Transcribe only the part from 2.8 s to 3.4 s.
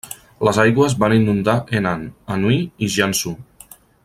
i Jiangsu.